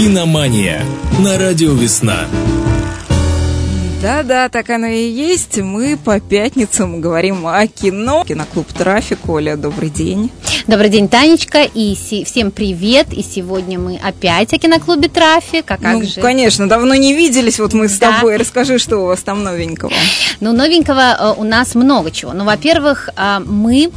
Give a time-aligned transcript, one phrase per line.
[0.00, 0.82] Киномания
[1.22, 2.20] на радио «Весна».
[4.00, 5.58] Да-да, так оно и есть.
[5.58, 8.24] Мы по пятницам говорим о кино.
[8.26, 9.28] Киноклуб «Трафик».
[9.28, 10.30] Оля, добрый день.
[10.66, 13.12] Добрый день, Танечка, и си- всем привет.
[13.12, 15.64] И сегодня мы опять о киноклубе «Трафик».
[15.70, 16.20] А как ну, же?
[16.20, 17.58] конечно, давно не виделись.
[17.58, 18.12] Вот мы с Да.
[18.12, 18.36] тобой.
[18.36, 19.90] Расскажи, что у вас там новенького.
[20.40, 22.32] Ну, новенького э, у нас много чего.
[22.34, 23.90] Ну, во-первых, э, мы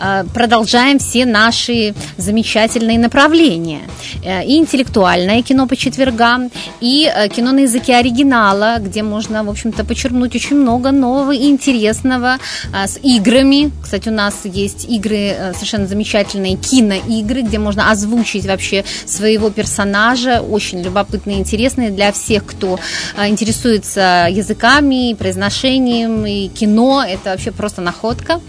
[0.00, 3.80] э, продолжаем все наши замечательные направления.
[4.22, 10.34] И интеллектуальное кино по четвергам, и кино на языке оригинала, где можно, в общем-то, почерпнуть
[10.34, 12.38] очень много нового и интересного
[12.72, 13.70] с играми.
[13.82, 20.40] Кстати, у нас есть игры совершенно замечательные, киноигры, где можно озвучить вообще своего персонажа.
[20.40, 22.78] Очень любопытные интересные для всех, кто
[23.16, 27.04] э, интересуется языками, произношением и кино.
[27.06, 28.40] Это вообще просто находка.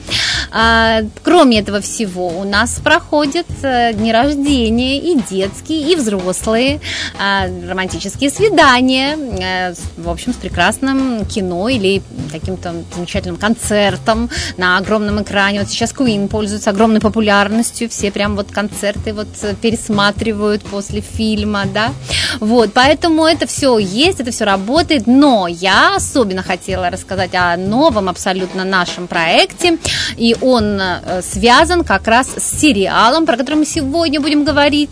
[0.52, 6.82] А, Кроме этого всего, у нас проходят э, дни рождения и детские, и взрослые,
[7.18, 15.22] а, романтические свидания, э, в общем, с прекрасным кино или каким-то замечательным концертом на огромном
[15.22, 15.60] экране.
[15.60, 21.66] Вот сейчас Queen пользуется огромной популярностью, все прям вот концерты вот э, пересматривают после фильма,
[21.74, 21.92] да.
[22.40, 28.10] Вот, поэтому это все есть, это все работает, но я особенно хотела рассказать о новом
[28.10, 29.78] абсолютно нашем проекте,
[30.18, 34.92] и он э, связан как раз с сериалом, про который мы сегодня будем говорить.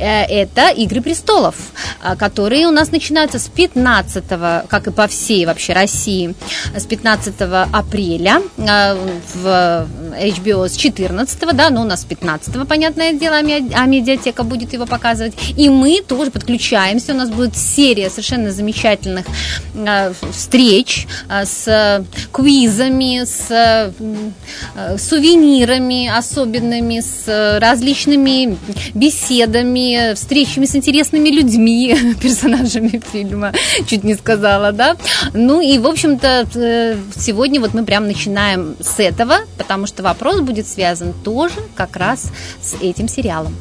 [0.00, 1.54] Э, Это «Игры престолов»,
[2.02, 4.24] э, которые у нас начинаются с 15,
[4.68, 6.34] как и по всей вообще России,
[6.74, 7.34] с 15
[7.72, 13.42] апреля в HBO с 14, да, но у нас с 15, понятное дело, а
[13.74, 15.34] а медиатека будет его показывать.
[15.56, 19.26] И мы тоже подключаемся, у нас будет серия совершенно замечательных
[19.74, 28.58] э, встреч э, с квизами, с э, сувенирами особенными, с различными
[28.94, 33.52] беседами, встречами с интересными людьми, персонажами фильма,
[33.86, 34.96] чуть не сказала, да.
[35.34, 40.66] Ну и, в общем-то, сегодня вот мы прям начинаем с этого, потому что вопрос будет
[40.66, 42.26] связан тоже как раз
[42.62, 43.54] с этим сериалом.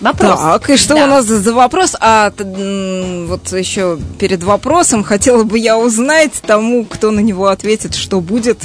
[0.00, 0.40] Вопрос.
[0.40, 1.04] Так, и что Да.
[1.04, 1.94] у нас за вопрос?
[2.00, 8.20] А вот еще перед вопросом хотела бы я узнать тому, кто на него ответит, что
[8.20, 8.58] будет.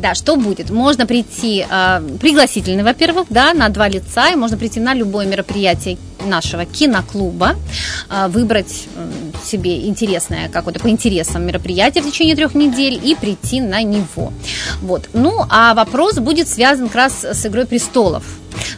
[0.00, 0.70] Да, что будет?
[0.70, 5.98] Можно прийти, э, пригласительный, во-первых, да, на два лица, и можно прийти на любое мероприятие
[6.26, 7.56] нашего киноклуба,
[8.10, 9.12] э, выбрать м,
[9.44, 14.32] себе интересное какое-то по интересам мероприятие в течение трех недель и прийти на него.
[14.80, 15.08] Вот.
[15.12, 18.24] Ну, а вопрос будет связан как раз с «Игрой престолов».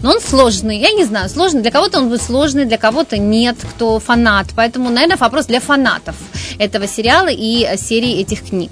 [0.00, 1.62] Но он сложный, я не знаю, сложный.
[1.62, 4.46] Для кого-то он будет сложный, для кого-то нет, кто фанат.
[4.54, 6.14] Поэтому, наверное, вопрос для фанатов
[6.58, 8.70] этого сериала и э, серии этих книг.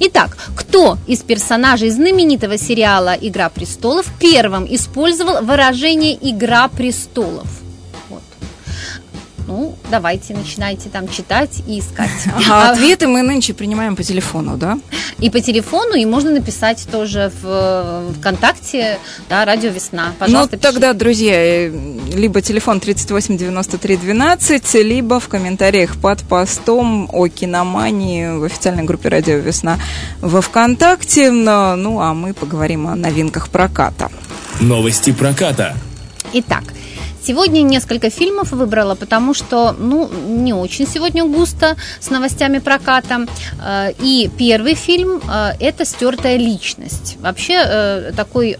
[0.00, 7.46] Итак, кто из персонажей знаменитого сериала «Игра престолов» первым использовал выражение «Игра престолов»?
[9.50, 12.08] Ну, давайте, начинайте там читать и искать.
[12.48, 14.78] А ответы мы нынче принимаем по телефону, да?
[15.18, 20.12] И по телефону, и можно написать тоже в ВКонтакте, да, Радио Весна.
[20.20, 21.72] Пожалуйста, ну, тогда, друзья, э,
[22.14, 29.08] либо телефон 38 93 12, либо в комментариях под постом о киномании в официальной группе
[29.08, 29.80] «Радио Весна»
[30.20, 31.32] во ВКонтакте.
[31.32, 34.10] Но, ну, а мы поговорим о новинках проката.
[34.60, 35.74] Новости проката.
[36.32, 36.62] Итак,
[37.24, 43.26] сегодня несколько фильмов выбрала, потому что, ну, не очень сегодня густо с новостями проката.
[43.62, 47.16] Э, И первый фильм э,– это «Стертая личность».
[47.20, 48.56] Вообще э, такой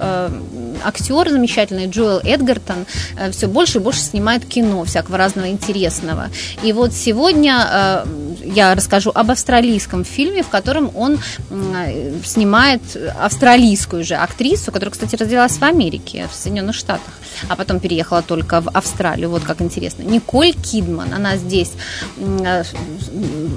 [0.84, 2.86] актер замечательный Джоэл Эдгартон
[3.30, 6.28] все больше и больше снимает кино всякого разного интересного.
[6.62, 8.04] И вот сегодня э,
[8.44, 11.18] я расскажу об австралийском фильме, в котором он
[11.50, 12.82] э, снимает
[13.18, 17.12] австралийскую же актрису, которая, кстати, родилась в Америке, в Соединенных Штатах,
[17.48, 19.30] а потом переехала только в Австралию.
[19.30, 20.02] Вот как интересно.
[20.02, 21.72] Николь Кидман, она здесь
[22.18, 22.64] э,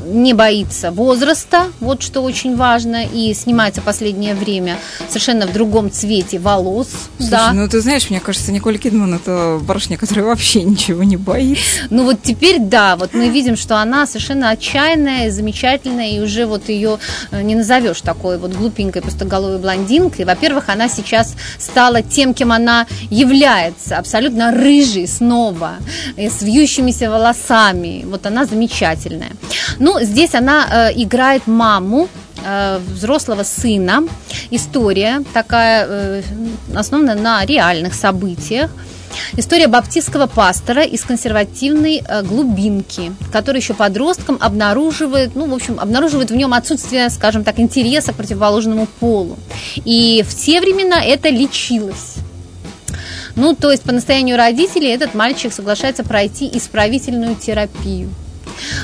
[0.07, 6.39] не боится возраста, вот что очень важно, и снимается последнее время совершенно в другом цвете
[6.39, 7.09] волос.
[7.17, 7.53] Слушай, да.
[7.53, 11.63] ну ты знаешь, мне кажется, Николь Кидман это барышня, которая вообще ничего не боится.
[11.89, 16.69] Ну вот теперь да, вот мы видим, что она совершенно отчаянная, замечательная, и уже вот
[16.69, 16.99] ее
[17.31, 20.25] э, не назовешь такой вот глупенькой пустоголовой блондинкой.
[20.25, 25.73] Во-первых, она сейчас стала тем, кем она является, абсолютно рыжей снова,
[26.17, 28.03] э, с вьющимися волосами.
[28.05, 29.31] Вот она замечательная.
[29.79, 32.09] Ну, здесь она э, играет маму,
[32.43, 34.03] э, взрослого сына.
[34.51, 36.21] История такая, э,
[36.75, 38.71] основана на реальных событиях.
[39.37, 46.31] История баптистского пастора из консервативной э, глубинки, который еще подростком обнаруживает, ну, в общем, обнаруживает
[46.31, 49.37] в нем отсутствие, скажем так, интереса к противоположному полу.
[49.85, 52.15] И в те времена это лечилось.
[53.35, 58.09] Ну, то есть по настоянию родителей этот мальчик соглашается пройти исправительную терапию.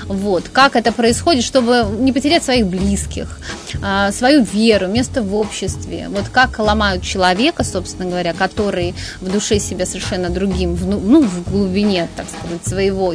[0.06, 0.50] Вот.
[0.52, 3.40] Как это происходит, чтобы не потерять своих близких,
[3.81, 6.08] а, свою веру, место в обществе.
[6.10, 12.08] Вот как ломают человека, собственно говоря, который в душе себя совершенно другим, ну, в глубине,
[12.16, 13.14] так сказать, своего,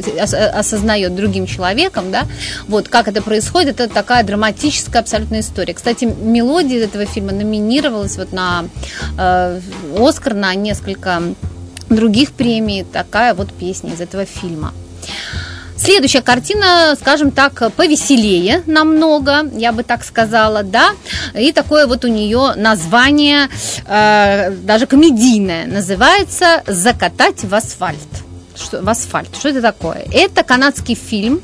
[0.57, 2.25] осознает другим человеком, да,
[2.67, 5.73] вот как это происходит, это такая драматическая абсолютная история.
[5.73, 8.65] Кстати, мелодия этого фильма номинировалась вот на
[9.17, 9.59] э,
[9.97, 11.21] Оскар, на несколько
[11.89, 14.73] других премий, такая вот песня из этого фильма.
[15.77, 20.91] Следующая картина, скажем так, повеселее намного, я бы так сказала, да.
[21.33, 23.49] И такое вот у нее название,
[23.85, 28.24] э, даже комедийное, называется «Закатать в асфальт»
[28.55, 29.35] что, в асфальт.
[29.37, 30.05] Что это такое?
[30.11, 31.41] Это канадский фильм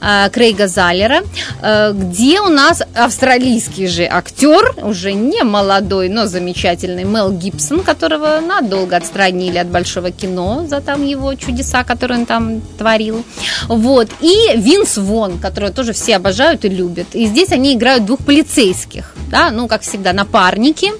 [0.00, 1.22] э, Крейга Заллера,
[1.62, 8.40] э, где у нас австралийский же актер, уже не молодой, но замечательный Мел Гибсон, которого
[8.40, 13.24] надолго отстранили от большого кино за там его чудеса, которые он там творил.
[13.68, 14.08] Вот.
[14.20, 17.14] И Винс Вон, которого тоже все обожают и любят.
[17.14, 20.90] И здесь они играют двух полицейских, да, ну, как всегда, напарники.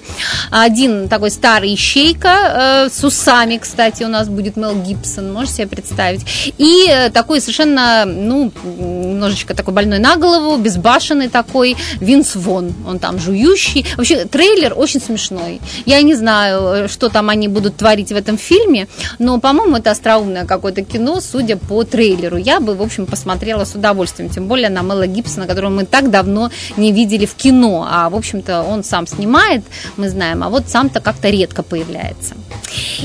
[0.50, 5.56] Один такой старый ищейка э, с усами, кстати, у нас будет Мел Гибсон, может можете
[5.56, 6.54] себе представить.
[6.58, 12.72] И э, такой совершенно, ну, немножечко такой больной на голову, безбашенный такой Винс Вон.
[12.86, 13.86] Он там жующий.
[13.96, 15.60] Вообще, трейлер очень смешной.
[15.86, 18.86] Я не знаю, что там они будут творить в этом фильме,
[19.18, 22.36] но, по-моему, это остроумное какое-то кино, судя по трейлеру.
[22.36, 26.10] Я бы, в общем, посмотрела с удовольствием, тем более на Мэла Гибсона, которого мы так
[26.10, 27.86] давно не видели в кино.
[27.90, 29.62] А, в общем-то, он сам снимает,
[29.96, 32.34] мы знаем, а вот сам-то как-то редко появляется.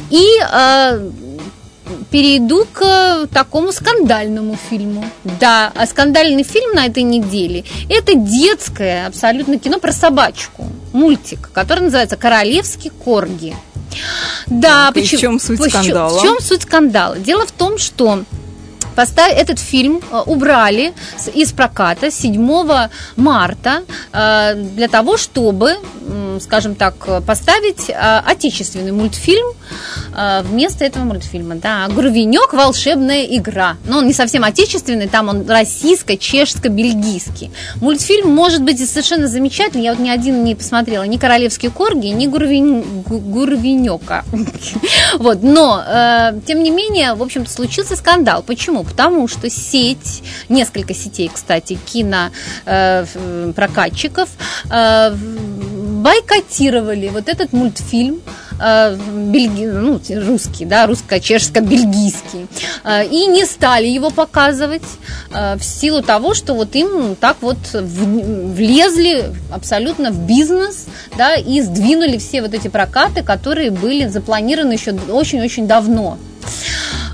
[0.09, 1.09] И э,
[2.11, 5.05] перейду к э, такому скандальному фильму.
[5.39, 11.81] Да, а скандальный фильм на этой неделе– это детское абсолютно кино про собачку, мультик, который
[11.81, 13.55] называется «Королевский корги».
[14.47, 15.17] Да, так, почему?
[15.17, 16.19] В чем суть скандала?
[16.19, 17.17] В чем суть скандала?
[17.17, 18.23] Дело в том, что
[18.95, 20.93] Поставь, этот фильм э, убрали
[21.33, 23.83] из проката 7 марта
[24.13, 25.75] э, для того, чтобы,
[26.39, 29.47] скажем так, поставить э, отечественный мультфильм
[30.43, 31.55] вместо этого мультфильма.
[31.55, 32.53] Да, «Грувенек.
[32.53, 33.75] Волшебная игра».
[33.85, 37.51] Но он не совсем отечественный, там он российско-чешско-бельгийский.
[37.81, 39.83] Мультфильм может быть совершенно замечательный.
[39.83, 44.23] Я вот ни один не посмотрела, ни «Королевские корги», ни «Гурвенека».
[45.17, 45.83] Вот, но,
[46.45, 48.43] тем не менее, в общем-то, случился скандал.
[48.43, 48.83] Почему?
[48.83, 54.29] Потому что сеть, несколько сетей, кстати, кинопрокатчиков
[54.69, 55.15] э, э,
[56.05, 58.21] бойкотировали вот этот мультфильм
[58.59, 62.47] э, бельги, ну, русский, да, русско-чешско-бельгийский,
[62.83, 64.83] э, и не стали его показывать
[65.31, 70.85] э, в силу того, что вот им так вот в, влезли абсолютно в бизнес,
[71.17, 76.19] да, и сдвинули все вот эти прокаты, которые были запланированы еще очень-очень давно.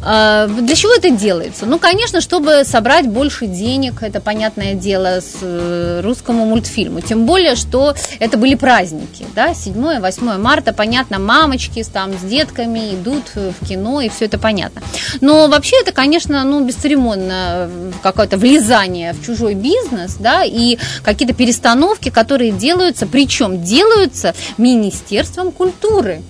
[0.03, 1.65] А, для чего это делается?
[1.65, 7.01] Ну, конечно, чтобы собрать больше денег, это понятное дело, с э, русскому мультфильму.
[7.01, 13.23] Тем более, что это были праздники, да, 7-8 марта, понятно, мамочки там с детками идут
[13.35, 14.81] в кино, и все это понятно.
[15.19, 21.33] Но вообще это, конечно, ну, бесцеремонно э, какое-то влезание в чужой бизнес, да, и какие-то
[21.33, 26.21] перестановки, которые делаются, причем делаются Министерством культуры.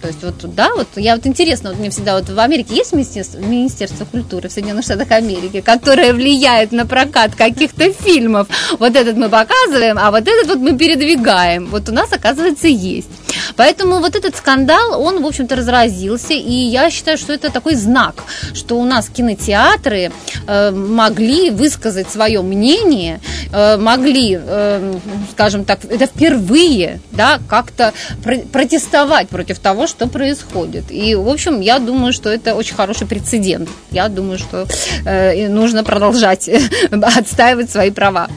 [0.00, 2.92] То есть вот да, вот я вот интересно, вот мне всегда вот в Америке есть
[2.92, 8.46] министерство, министерство культуры в Соединенных Штатах Америки, которое влияет на прокат каких-то фильмов.
[8.78, 11.66] Вот этот мы показываем, а вот этот вот мы передвигаем.
[11.66, 13.10] Вот у нас, оказывается, есть.
[13.58, 18.22] Поэтому вот этот скандал, он, в общем-то, разразился, и я считаю, что это такой знак,
[18.54, 20.12] что у нас кинотеатры
[20.46, 23.20] э, могли высказать свое мнение,
[23.52, 24.94] э, могли, э,
[25.32, 30.92] скажем так, это впервые, да, как-то про- протестовать против того, что происходит.
[30.92, 33.68] И, в общем, я думаю, что это очень хороший прецедент.
[33.90, 34.66] Я думаю, что
[35.04, 36.48] э, нужно продолжать
[36.90, 38.28] отстаивать свои права.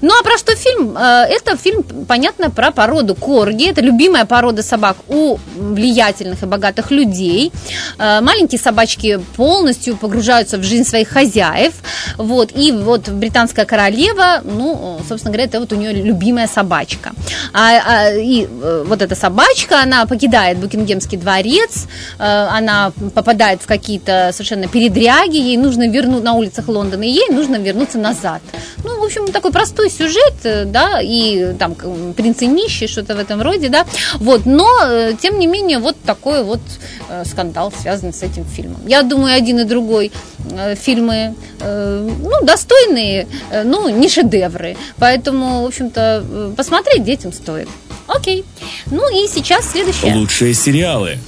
[0.00, 0.96] Ну, а про что фильм?
[0.96, 3.68] Э, это фильм, понятно, про породу корги.
[3.68, 7.52] Это любимая порода собак у влиятельных и богатых людей.
[7.98, 11.72] Э, маленькие собачки полностью погружаются в жизнь своих хозяев.
[12.16, 12.52] Вот.
[12.54, 17.10] И вот британская королева, ну, собственно говоря, это вот у нее любимая собачка.
[17.52, 21.86] А, а, и э, вот эта собачка, она покидает Букингемский дворец,
[22.18, 27.56] она попадает в какие-то совершенно передряги, ей нужно вернуть на улицах Лондона, и ей нужно
[27.56, 28.40] вернуться назад.
[28.84, 31.74] Ну, в общем, такой простой сюжет, да, и там
[32.14, 33.84] принц и что-то в этом роде, да,
[34.14, 36.60] вот, но, э, тем не менее, вот такой вот
[37.08, 38.86] э, скандал связан с этим фильмом.
[38.86, 40.12] Я думаю, один и другой
[40.50, 43.26] э, фильмы, ну, достойные,
[43.64, 47.68] ну, не шедевры, поэтому, в общем-то, посмотреть детям стоит.
[48.06, 48.44] Окей.
[48.86, 50.14] Ну и сейчас следующее.
[50.14, 51.18] Лучшие сериалы.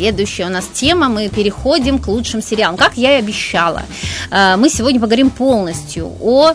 [0.00, 1.08] Следующая у нас тема.
[1.08, 2.76] Мы переходим к лучшим сериалам.
[2.76, 3.82] Как я и обещала,
[4.30, 6.52] э, мы сегодня поговорим полностью о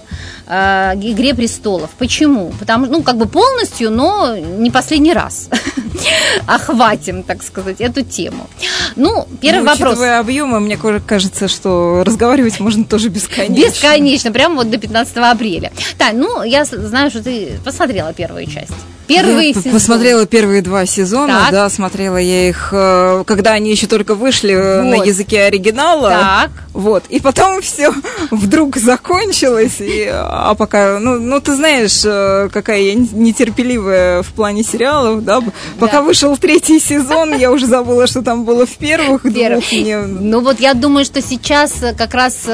[0.48, 1.90] э, «Игре престолов».
[2.00, 2.52] Почему?
[2.60, 5.50] Потому что, ну, как бы полностью, но не последний раз
[6.48, 8.48] охватим, так сказать, эту тему.
[8.96, 10.02] Ну, первый ну, вопрос.
[10.02, 13.68] объемы, мне кажется, что разговаривать можно тоже бесконечно.
[13.68, 15.72] Бесконечно, прямо вот до 15 апреля.
[16.00, 18.95] Так, ну, я знаю, что ты посмотрела первую часть.
[19.08, 21.52] Первые я посмотрела первые два сезона, так.
[21.52, 24.98] да, смотрела я их, э, когда они еще только вышли э, вот.
[24.98, 26.10] на языке оригинала.
[26.10, 26.52] Так.
[26.74, 27.04] Вот.
[27.10, 27.92] И потом все
[28.32, 29.80] вдруг закончилось.
[29.80, 35.42] И, а пока, ну, ну, ты знаешь, э, какая я нетерпеливая в плане сериалов, да.
[35.80, 36.02] Пока да.
[36.02, 39.72] вышел третий сезон, я уже забыла, что там было в первых двух.
[39.72, 39.98] Мне...
[40.00, 42.48] Ну вот я думаю, что сейчас как раз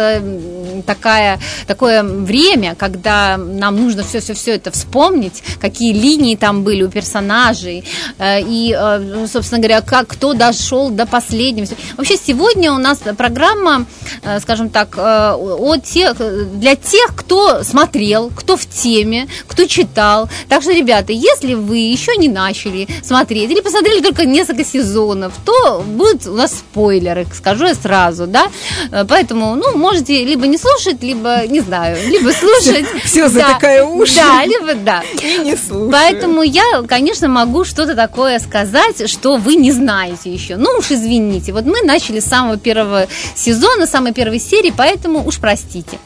[0.81, 7.83] такая, такое время, когда нам нужно все-все-все это вспомнить, какие линии там были у персонажей,
[8.17, 11.67] э, и, э, собственно говоря, как кто дошел до последнего.
[11.97, 13.85] Вообще сегодня у нас программа,
[14.23, 16.17] э, скажем так, о тех,
[16.59, 20.29] для тех, кто смотрел, кто в теме, кто читал.
[20.49, 25.83] Так что, ребята, если вы еще не начали смотреть или посмотрели только несколько сезонов, то
[25.85, 28.47] будут у нас спойлеры, скажу я сразу, да.
[29.07, 30.70] Поэтому, ну, можете либо не слушать,
[31.01, 32.85] либо, не знаю, либо слушать.
[33.03, 34.15] Все, затыкая уши.
[34.15, 35.03] Да, либо да.
[35.21, 35.91] И не слушать.
[35.91, 40.55] Поэтому Поэтому я, конечно, могу что-то такое сказать, что вы не знаете еще.
[40.55, 41.51] Ну уж извините.
[41.51, 45.99] Вот мы начали с самого первого сезона, самой первой серии, поэтому уж простите.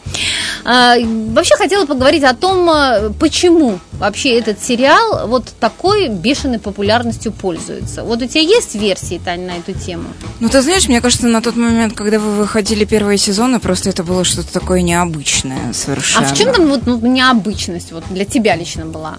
[0.63, 7.31] А, вообще хотела поговорить о том, а, почему вообще этот сериал вот такой бешеной популярностью
[7.31, 8.03] пользуется.
[8.03, 10.05] Вот у тебя есть версии, Таня, на эту тему?
[10.39, 14.03] Ну, ты знаешь, мне кажется, на тот момент, когда вы выходили первые сезоны, просто это
[14.03, 16.27] было что-то такое необычное совершенно.
[16.27, 19.17] А в чем там вот ну, необычность вот для тебя лично была?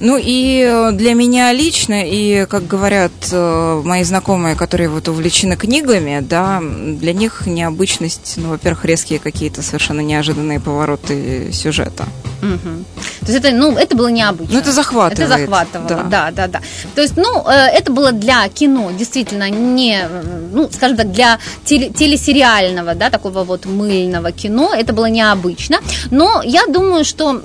[0.00, 5.56] Ну и э, для меня лично, и, как говорят э, мои знакомые, которые вот увлечены
[5.56, 12.06] книгами, да, для них необычность, ну, во-первых, резкие какие-то совершенно неожиданные повороты сюжета.
[12.40, 12.84] Угу.
[13.20, 14.54] То есть это, ну, это было необычно.
[14.54, 15.30] Ну, это захватывает.
[15.30, 16.04] Это захватывало, да.
[16.04, 16.60] да, да, да.
[16.94, 20.08] То есть, ну, э, это было для кино, действительно, не,
[20.52, 25.80] ну, скажем так, для теле телесериального, да, такого вот мыльного кино, это было необычно.
[26.10, 27.38] Но я думаю, что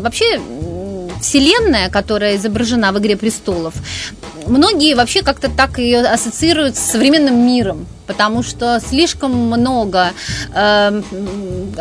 [0.00, 0.40] вообще
[1.20, 3.74] вселенная, которая изображена в «Игре престолов»,
[4.46, 10.08] многие вообще как-то так ее ассоциируют с современным миром потому что слишком много
[10.52, 11.02] э,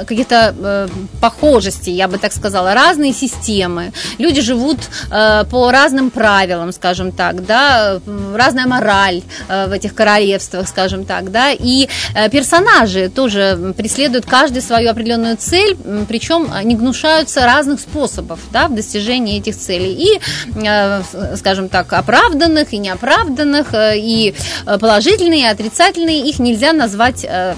[0.05, 0.87] каких-то э,
[1.19, 3.91] похожестей, я бы так сказала, разные системы.
[4.19, 4.77] Люди живут
[5.11, 7.99] э, по разным правилам, скажем так, да,
[8.35, 14.61] разная мораль э, в этих королевствах, скажем так, да, и э, персонажи тоже преследуют каждый
[14.61, 15.75] свою определенную цель,
[16.07, 20.19] причем не гнушаются разных способов, да, в достижении этих целей и,
[20.63, 21.01] э,
[21.37, 27.55] скажем так, оправданных и неоправданных, э, и э, положительные, и отрицательные, их нельзя назвать э,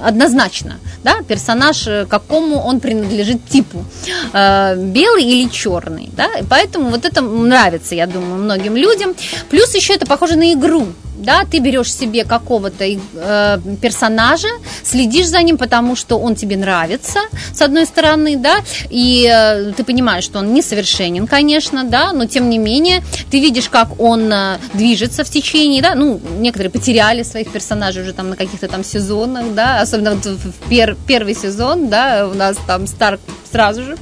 [0.00, 3.84] однозначно, да, персонаж, э, какому он принадлежит типу,
[4.32, 9.14] э, белый или черный, да, поэтому вот это нравится, я думаю, многим людям.
[9.50, 10.86] Плюс еще это похоже на игру,
[11.22, 14.48] да, ты берешь себе какого-то э, персонажа,
[14.82, 17.20] следишь за ним, потому что он тебе нравится,
[17.52, 18.56] с одной стороны, да,
[18.90, 23.68] и э, ты понимаешь, что он несовершенен, конечно, да, но тем не менее ты видишь,
[23.68, 28.36] как он э, движется в течение, да, ну, некоторые потеряли своих персонажей уже там на
[28.36, 33.20] каких-то там сезонах, да, особенно вот в пер, первый сезон, да, у нас там Старк
[33.50, 33.96] сразу же,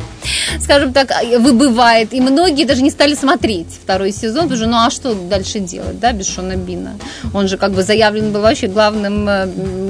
[0.61, 4.91] скажем так, выбывает, и многие даже не стали смотреть второй сезон, потому что, ну, а
[4.91, 6.97] что дальше делать, да, без Шона Бина?
[7.35, 9.49] Он же как бы заявлен был вообще главным э,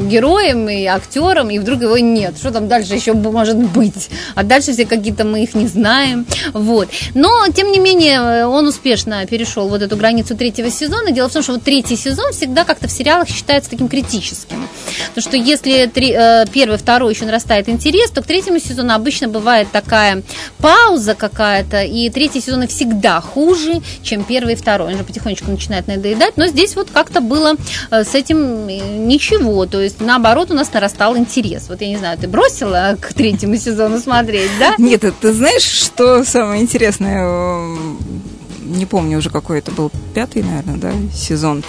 [0.09, 2.37] героем и актером, и вдруг его нет.
[2.39, 4.11] Что там дальше еще может быть?
[4.35, 6.27] А дальше все какие-то мы их не знаем.
[6.53, 6.89] Вот.
[7.15, 11.13] Но, тем не менее, он успешно перешел вот эту границу третьего сезона.
[11.13, 14.69] Дело в том, что вот третий сезон всегда как-то в сериалах считается таким критическим.
[15.09, 19.29] Потому что если три, э, первый, второй еще нарастает интерес, то к третьему сезону обычно
[19.29, 20.23] бывает такая
[20.59, 24.93] пауза какая-то, и третий сезон всегда хуже, чем первый и второй.
[24.93, 27.55] Он же потихонечку начинает надоедать, но здесь вот как-то было
[27.91, 31.69] э, с этим э, ничего, то есть наоборот у нас нарастал интерес.
[31.69, 34.75] Вот я не знаю, ты бросила к третьему сезону смотреть, да?
[34.79, 37.27] Нет, ты знаешь, что самое интересное?
[38.63, 41.65] Не помню уже какой это был, пятый, наверное, да, сезон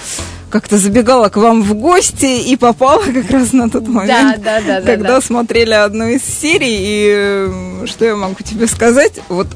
[0.52, 4.80] как-то забегала к вам в гости и попала как раз на тот момент, да, да,
[4.80, 6.78] да, когда да, смотрели одну из серий.
[6.80, 9.20] И что я могу тебе сказать?
[9.30, 9.48] Вот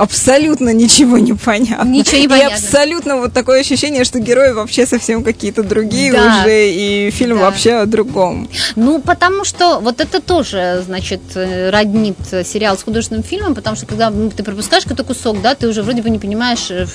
[0.00, 1.88] абсолютно ничего не понятно.
[1.88, 2.56] Ничего не И понятно.
[2.56, 6.40] абсолютно вот такое ощущение, что герои вообще совсем какие-то другие Да.
[6.42, 7.44] уже, и фильм Да.
[7.44, 8.48] вообще о другом.
[8.76, 13.76] Ну, потому что вот это тоже, значит, э, роднит э, сериал с художественным фильмом, потому
[13.76, 16.86] что когда ну, ты пропускаешь какой-то кусок, да, ты уже вроде бы не понимаешь, э,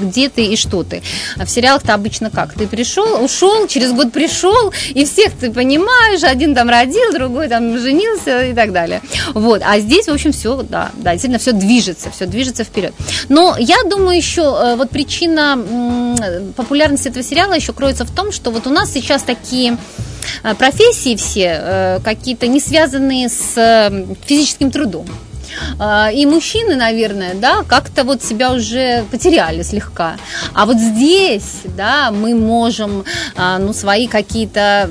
[0.00, 1.02] где ты и что ты.
[1.36, 2.54] А в сериалах-то обычно как?
[2.54, 7.78] Ты пришел, ушел, через год пришел, и всех ты понимаешь, один там родил, другой там
[7.78, 9.02] женился и так далее.
[9.34, 9.60] Вот.
[9.64, 12.94] А здесь, в общем, все, да, да, действительно, все движется, все движется вперед.
[13.28, 15.58] Но я думаю, еще э, вот причина
[16.56, 19.76] популярности этого сериала еще кроется в том, что вот у нас сейчас такие
[20.44, 23.90] э, профессии все э, какие-то не связанные с
[24.26, 25.06] физическим трудом.
[25.78, 30.16] А, И мужчины, наверное, да, как-то вот себя уже потеряли слегка.
[30.52, 33.04] А вот здесь, да, мы можем,
[33.36, 34.88] а, ну, свои какие-то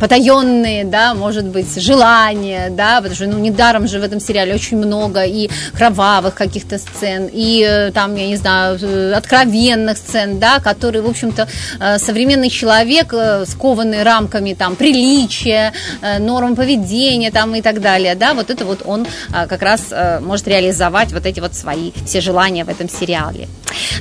[0.00, 4.76] потаенные, да, может быть, желания, да, потому что, ну, недаром же в этом сериале очень
[4.76, 10.60] много и кровавых каких-то сцен, и э, там, я не знаю, э, откровенных сцен, да,
[10.60, 11.48] которые, в общем-то,
[11.80, 13.14] э, современный человек,
[13.46, 15.72] скованный рамками там приличия,
[16.18, 19.87] норм поведения там и так далее, да, вот это вот он э, как раз
[20.20, 23.48] может реализовать вот эти вот свои все желания в этом сериале.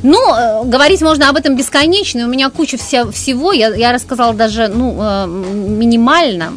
[0.03, 4.33] Ну, э, говорить можно об этом бесконечно, у меня куча вся, всего, я, я рассказала
[4.33, 6.53] даже, ну, э, минимально.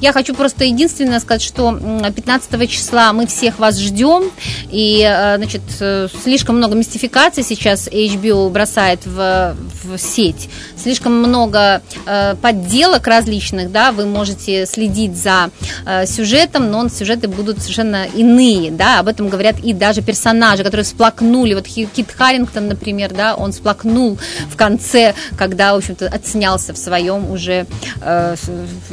[0.00, 4.30] Я хочу просто единственное сказать, что м, 15 числа мы всех вас ждем,
[4.70, 11.82] и, э, значит, э, слишком много мистификаций сейчас HBO бросает в, в сеть, слишком много
[12.06, 15.50] э, подделок различных, да, вы можете следить за
[15.86, 20.84] э, сюжетом, но сюжеты будут совершенно иные, да, об этом говорят и даже персонажи, которые
[20.84, 22.12] всплакнули, вот Кит
[22.54, 24.18] Харрингтон, например, да, он всплакнул
[24.50, 27.66] в конце, когда, в общем-то, отснялся в своем уже,
[28.00, 28.36] э,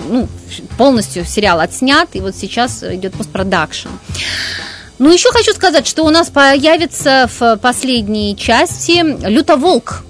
[0.09, 0.27] ну,
[0.77, 3.89] полностью сериал отснят, и вот сейчас идет постпродакшн.
[4.99, 10.03] Ну, еще хочу сказать, что у нас появится в последней части Лютоволк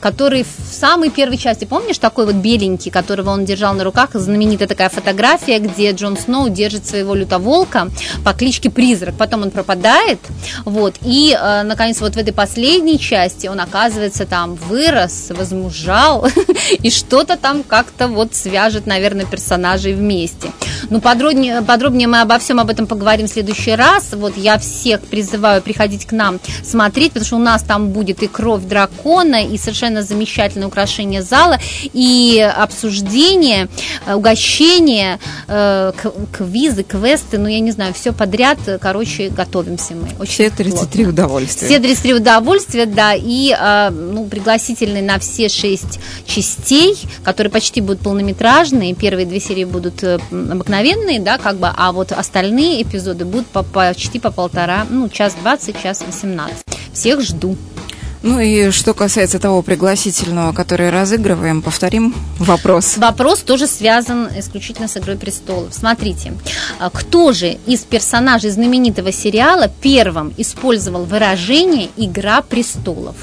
[0.00, 4.68] который в самой первой части, помнишь, такой вот беленький, которого он держал на руках, знаменитая
[4.68, 7.88] такая фотография, где Джон Сноу держит своего лютоволка
[8.24, 10.18] по кличке Призрак, потом он пропадает,
[10.64, 16.26] вот, и, э, наконец, вот в этой последней части он, оказывается, там вырос, возмужал,
[16.82, 20.50] и что-то там как-то вот свяжет, наверное, персонажей вместе.
[20.90, 24.10] Ну, подробнее, подробнее мы обо всем об этом поговорим в следующий раз.
[24.12, 28.26] Вот я всех призываю приходить к нам смотреть, потому что у нас там будет и
[28.26, 31.58] кровь дракона, и совершенно замечательное украшение зала,
[31.92, 33.68] и обсуждение,
[34.06, 35.92] э, угощение, э,
[36.32, 38.58] квизы, квесты, ну, я не знаю, все подряд.
[38.80, 40.08] Короче, готовимся мы.
[40.18, 41.08] Очень Все 33 плотно.
[41.10, 41.68] удовольствия.
[41.68, 48.00] Все 33 удовольствия, да, и э, ну, пригласительные на все шесть частей, которые почти будут
[48.00, 48.94] полнометражные.
[48.94, 53.62] Первые две серии будут э, обыкновенные, да, как бы, а вот остальные эпизоды будут по,
[53.62, 56.64] почти по полтора, ну, час двадцать, час восемнадцать.
[56.92, 57.56] Всех жду.
[58.22, 62.96] Ну и что касается того пригласительного, который разыгрываем, повторим вопрос.
[62.96, 65.72] Вопрос тоже связан исключительно с «Игрой престолов».
[65.72, 66.32] Смотрите,
[66.78, 73.16] а кто же из персонажей знаменитого сериала первым использовал выражение «Игра престолов»?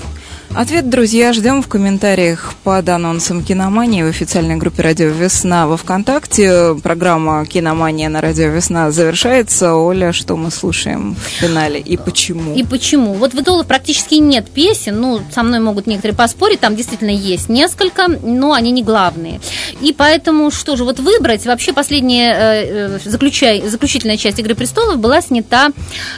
[0.56, 6.78] Ответ, друзья, ждем в комментариях под анонсом «Киномании» в официальной группе «Радио Весна» во ВКонтакте.
[6.82, 9.76] Программа «Киномания» на «Радио Весна» завершается.
[9.76, 12.54] Оля, что мы слушаем в финале и почему?
[12.56, 13.16] И почему?
[13.16, 17.50] Вот в идолах практически нет песен, ну, со мной могут некоторые поспорить, там действительно есть
[17.50, 19.42] несколько, но они не главные.
[19.82, 25.00] И поэтому, что же, вот выбрать, вообще последняя э, э, заключай- заключительная часть «Игры престолов»
[25.00, 25.72] была снята,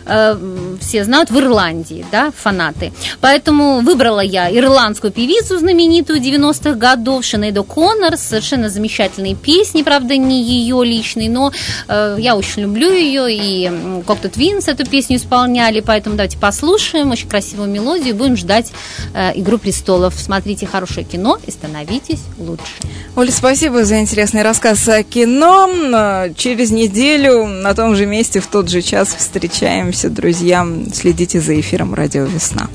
[0.06, 0.38] э,
[0.80, 2.94] все знают, в Ирландии, да, фанаты.
[3.20, 10.44] Поэтому выбрала я ирландскую певицу знаменитую 90-х годов, Шинейду Коннор, совершенно замечательные песни, правда, не
[10.44, 11.52] ее личные, но
[11.88, 13.66] э, я очень люблю ее, и
[14.06, 18.72] Cocteau Twins эту песню исполняли, поэтому давайте послушаем очень красивую мелодию, будем ждать
[19.14, 20.14] э, «Игру престолов».
[20.16, 22.64] Смотрите хорошее кино и становитесь лучше.
[23.16, 26.28] Оля, спасибо за интересный рассказ о кино.
[26.36, 30.68] Через неделю на том же месте в тот же час встречаемся, друзья.
[30.94, 32.68] Следите за эфиром «Радио Весна».